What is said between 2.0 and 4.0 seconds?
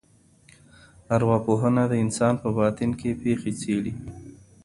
انسان په باطن کي پېښي څېړي.